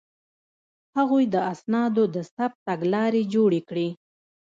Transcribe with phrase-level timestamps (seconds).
[0.97, 3.89] هغوی د اسنادو د ثبت تګلارې جوړې کړې.